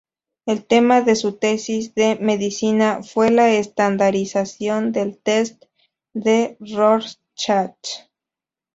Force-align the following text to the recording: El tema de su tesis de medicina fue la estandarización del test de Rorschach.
El 0.47 0.65
tema 0.65 1.01
de 1.03 1.15
su 1.15 1.33
tesis 1.33 1.93
de 1.93 2.15
medicina 2.19 3.01
fue 3.03 3.29
la 3.29 3.51
estandarización 3.51 4.91
del 4.91 5.15
test 5.19 5.63
de 6.15 6.57
Rorschach. 6.59 8.07